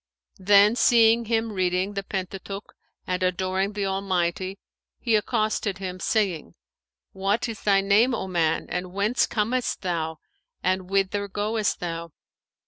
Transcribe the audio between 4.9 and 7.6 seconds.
he accosted him saying, 'What